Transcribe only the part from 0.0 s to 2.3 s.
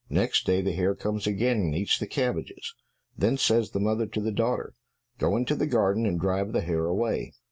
Next day the hare comes again and eats the